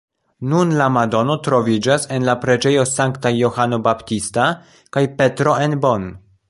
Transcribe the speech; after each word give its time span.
Nun 0.51 0.71
la 0.77 0.85
madono 0.93 1.35
troviĝas 1.49 2.09
en 2.17 2.25
la 2.31 2.35
preĝejo 2.47 2.87
Sanktaj 2.95 3.35
Johano 3.43 3.81
Baptista 3.91 4.51
kaj 4.97 5.09
Petro 5.21 5.59
en 5.67 5.83
Bonn. 5.87 6.15